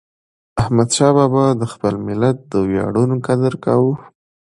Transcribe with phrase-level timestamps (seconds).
[0.61, 3.95] احمدشاه بابا د خپل ملت د ویاړونو قدر کاوه.